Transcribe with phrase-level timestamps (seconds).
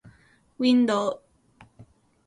[0.61, 1.21] window